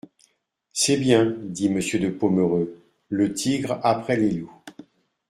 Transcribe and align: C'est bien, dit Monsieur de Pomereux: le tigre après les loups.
C'est 0.73 0.97
bien, 0.97 1.31
dit 1.39 1.69
Monsieur 1.69 1.99
de 1.99 2.09
Pomereux: 2.09 2.81
le 3.09 3.35
tigre 3.35 3.79
après 3.83 4.17
les 4.17 4.31
loups. 4.31 4.63